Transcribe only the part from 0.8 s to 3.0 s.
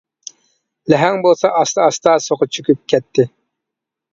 لەھەڭ بولسا ئاستا-ئاستا سۇغا چۆكۈپ